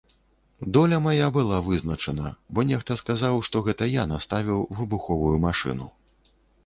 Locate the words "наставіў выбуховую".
4.15-5.35